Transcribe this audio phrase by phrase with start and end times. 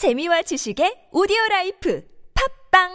[0.00, 2.02] 재미와 지식의 오디오 라이프
[2.72, 2.88] 팟빵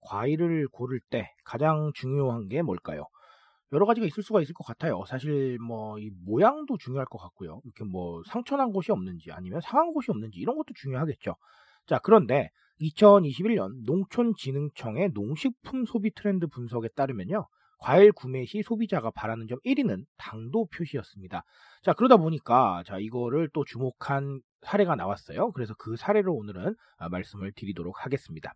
[0.00, 3.04] 과일을 고를 때 가장 중요한 게 뭘까요?
[3.74, 5.04] 여러 가지가 있을 수가 있을 것 같아요.
[5.06, 7.60] 사실 뭐 이 모양도 중요할 것 같고요.
[7.66, 11.34] 이렇게 뭐 상처난 곳이 없는지 아니면 상한 곳이 없는지 이런 것도 중요하겠죠.
[11.88, 12.50] 자, 그런데
[12.82, 17.48] 2021년 농촌진흥청의 농식품 소비 트렌드 분석에 따르면요.
[17.80, 21.44] 과일 구매 시 소비자가 바라는 점 1위는 당도 표시였습니다.
[21.82, 25.52] 자, 그러다 보니까 자, 이거를 또 주목한 사례가 나왔어요.
[25.52, 28.52] 그래서 그 사례로 오늘은 아, 말씀을 드리도록 하겠습니다.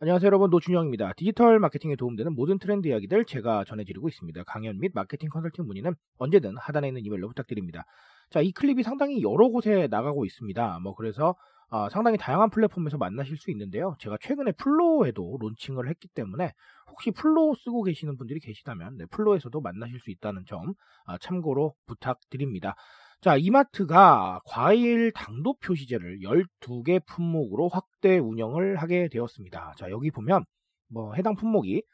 [0.00, 1.12] 안녕하세요 여러분 노준영입니다.
[1.16, 4.42] 디지털 마케팅에 도움되는 모든 트렌드 이야기들 제가 전해드리고 있습니다.
[4.44, 7.84] 강연 및 마케팅 컨설팅 문의는 언제든 하단에 있는 이메일로 부탁드립니다.
[8.28, 10.80] 자, 이 클립이 상당히 여러 곳에 나가고 있습니다.
[10.80, 11.36] 뭐 그래서
[11.72, 13.96] 어, 상당히 다양한 플랫폼에서 만나실 수 있는데요.
[13.98, 16.52] 제가 최근에 플로에도 론칭을 했기 때문에
[16.90, 20.74] 혹시 플로 쓰고 계시는 분들이 계시다면 네, 플로에서도 만나실 수 있다는 점
[21.06, 22.74] 아, 참고로 부탁드립니다.
[23.22, 29.72] 자, 이마트가 과일 당도 표시제를 12개 품목으로 확대 운영을 하게 되었습니다.
[29.78, 30.44] 자, 여기 보면
[30.90, 31.84] 뭐 해당 품목이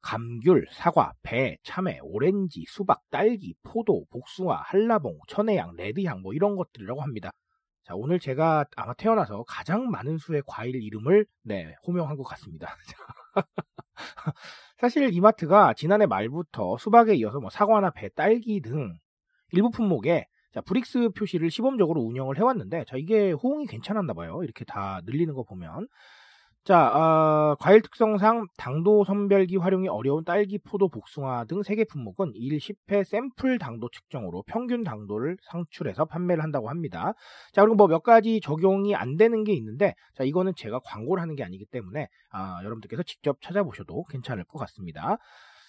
[0.00, 7.02] 감귤, 사과, 배, 참외, 오렌지, 수박, 딸기, 포도, 복숭아, 한라봉, 천혜향, 레드향 뭐 이런 것들이라고
[7.02, 7.32] 합니다.
[7.86, 12.74] 자, 오늘 제가 아마 태어나서 가장 많은 수의 과일 이름을 네, 호명한 것 같습니다.
[14.78, 18.98] 사실 이마트가 지난해 말부터 수박에 이어서 뭐 사과나 배, 딸기 등
[19.52, 24.42] 일부 품목에 자, 브릭스 표시를 시범적으로 운영을 해왔는데, 자, 이게 호응이 괜찮았나 봐요.
[24.42, 25.86] 이렇게 다 늘리는 거 보면.
[26.66, 32.58] 자, 어, 과일 특성상 당도 선별기 활용이 어려운 딸기, 포도, 복숭아 등 3개 품목은 1,
[32.58, 37.14] 10회 샘플 당도 측정으로 평균 당도를 상출해서 판매를 한다고 합니다.
[37.52, 41.36] 자, 그리고 뭐 몇 가지 적용이 안 되는 게 있는데, 자, 이거는 제가 광고를 하는
[41.36, 45.18] 게 아니기 때문에, 아, 여러분들께서 직접 찾아보셔도 괜찮을 것 같습니다.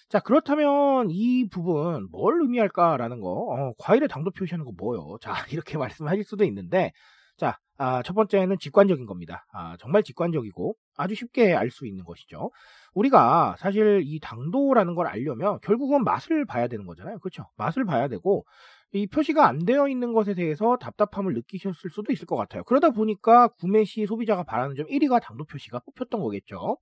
[0.08, 5.18] 자, 그렇다면 이 부분 뭘 의미할까라는 거, 어, 과일의 당도 표시하는 거 뭐요?
[5.20, 6.92] 자, 이렇게 말씀하실 수도 있는데,
[7.36, 9.46] 자, 아, 첫 번째는 직관적인 겁니다.
[9.52, 12.50] 아, 정말 직관적이고 아주 쉽게 알 수 있는 것이죠.
[12.94, 17.18] 우리가 사실 이 당도라는 걸 알려면 결국은 맛을 봐야 되는 거잖아요.
[17.20, 17.44] 그렇죠?
[17.56, 18.44] 맛을 봐야 되고
[18.92, 22.64] 이 표시가 안 되어 있는 것에 대해서 답답함을 느끼셨을 수도 있을 것 같아요.
[22.64, 26.78] 그러다 보니까 구매 시 소비자가 바라는 점 1위가 당도 표시가 뽑혔던 거겠죠.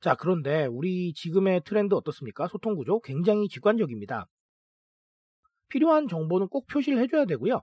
[0.00, 2.46] 자, 그런데 우리 지금의 트렌드 어떻습니까?
[2.48, 4.26] 소통 구조 굉장히 직관적입니다.
[5.68, 7.60] 필요한 정보는 꼭 표시를 해줘야 되고요.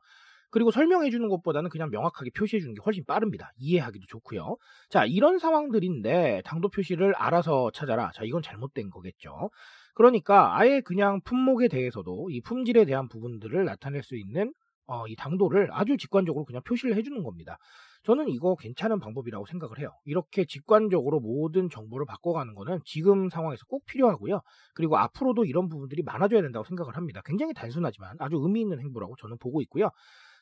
[0.50, 3.52] 그리고 설명해 주는 것보다는 그냥 명확하게 표시해 주는 게 훨씬 빠릅니다.
[3.58, 4.58] 이해하기도 좋고요.
[4.90, 8.12] 자, 이런 상황들인데 당도 표시를 알아서 찾아라.
[8.14, 9.50] 자, 이건 잘못된 거겠죠.
[9.94, 14.54] 그러니까 아예 그냥 품목에 대해서도 이 품질에 대한 부분들을 나타낼 수 있는
[14.88, 17.58] 어, 이 당도를 아주 직관적으로 그냥 표시를 해주는 겁니다.
[18.04, 19.92] 저는 이거 괜찮은 방법이라고 생각을 해요.
[20.06, 24.40] 이렇게 직관적으로 모든 정보를 바꿔가는 거는 지금 상황에서 꼭 필요하고요.
[24.76, 27.22] 그리고 앞으로도 이런 부분들이 많아져야 된다고 생각을 합니다.
[27.26, 29.90] 굉장히 단순하지만 아주 의미 있는 행보라고 저는 보고 있고요.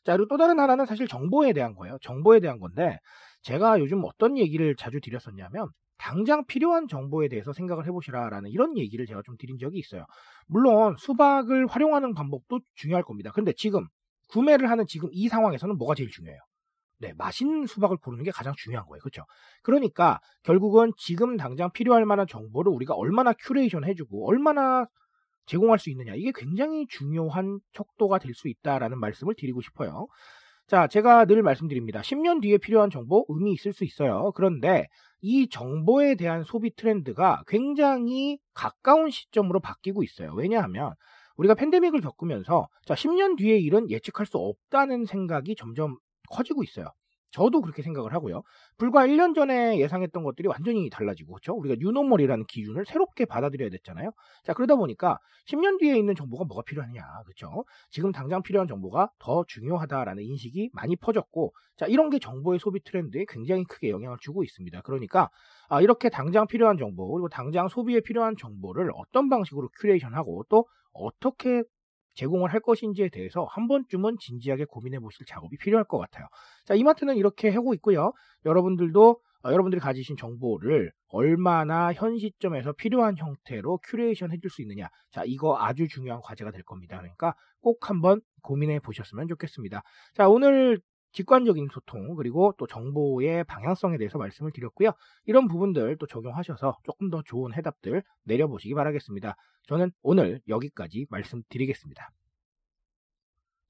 [0.06, 1.98] 자, 그리고 또 다른 하나는 사실 정보에 대한 거예요.
[2.02, 3.00] 정보에 대한 건데,
[3.42, 5.68] 제가 요즘 어떤 얘기를 자주 드렸었냐면,
[5.98, 10.06] 당장 필요한 정보에 대해서 생각을 해보시라라는 이런 얘기를 제가 좀 드린 적이 있어요.
[10.48, 13.32] 물론 수박을 활용하는 방법도 중요할 겁니다.
[13.34, 13.88] 근데 지금
[14.30, 16.40] 구매를 하는 지금 이 상황에서는 뭐가 제일 중요해요?
[17.00, 19.00] 네, 맛있는 수박을 고르는 게 가장 중요한 거예요.
[19.02, 19.24] 그렇죠?
[19.64, 24.86] 그러니까 결국은 지금 당장 필요할 만한 정보를 우리가 얼마나 큐레이션 해주고 얼마나
[25.46, 30.08] 제공할 수 있느냐 이게 굉장히 중요한 척도가 될 수 있다라는 말씀을 드리고 싶어요.
[30.68, 32.02] 자, 제가 늘 말씀드립니다.
[32.02, 34.32] 10년 뒤에 필요한 정보 의미 있을 수 있어요.
[34.36, 34.88] 그런데
[35.22, 40.34] 이 정보에 대한 소비 트렌드가 굉장히 가까운 시점으로 바뀌고 있어요.
[40.34, 40.94] 왜냐하면
[41.38, 45.98] 우리가 팬데믹을 겪으면서 자, 10년 뒤의 일은 예측할 수 없다는 생각이 점점
[46.30, 46.88] 커지고 있어요.
[47.36, 48.44] 저도 그렇게 생각을 하고요.
[48.78, 51.54] 불과 1년 전에 예상했던 것들이 완전히 달라지고, 그렇죠?
[51.54, 54.12] 우리가 new normal이라는 기준을 새롭게 받아들여야 됐잖아요.
[54.46, 57.66] 자, 그러다 보니까 10년 뒤에 있는 정보가 뭐가 필요하냐, 그렇죠?
[57.90, 63.26] 지금 당장 필요한 정보가 더 중요하다라는 인식이 많이 퍼졌고, 자, 이런 게 정보의 소비 트렌드에
[63.28, 64.80] 굉장히 크게 영향을 주고 있습니다.
[64.82, 65.30] 그러니까
[65.68, 71.64] 아, 이렇게 당장 필요한 정보, 그리고 당장 소비에 필요한 정보를 어떤 방식으로 curation하고 또 어떻게
[72.16, 76.28] 제공을 할 것인지에 대해서 한 번쯤은 진지하게 고민해 보실 작업이 필요할 것 같아요.
[76.66, 78.12] 자, 이마트는 이렇게 하고 있고요.
[78.46, 84.88] 여러분들도 어, 여러분들이 가지신 정보를 얼마나 현 시점에서 필요한 형태로 큐레이션 해줄 수 있느냐.
[85.12, 86.98] 자, 이거 아주 중요한 과제가 될 겁니다.
[86.98, 89.84] 그러니까 꼭 한번 고민해 보셨으면 좋겠습니다.
[90.16, 90.80] 자, 오늘
[91.16, 94.92] 직관적인 소통 그리고 또 정보의 방향성에 대해서 말씀을 드렸고요.
[95.26, 99.36] 이런 부분들 또 적용하셔서 조금 더 좋은 해답들 내려보시기 바라겠습니다.
[99.68, 102.10] 저는 오늘 여기까지 말씀드리겠습니다.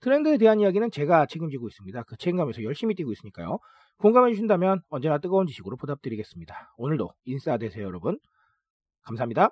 [0.01, 2.03] 트렌드에 대한 이야기는 제가 책임지고 있습니다.
[2.03, 3.59] 그 책임감에서 열심히 뛰고 있으니까요.
[3.97, 6.73] 공감해 주신다면 언제나 뜨거운 지식으로 보답드리겠습니다.
[6.77, 8.19] 오늘도 인싸 되세요, 여러분.
[9.03, 9.49] 감사합니다.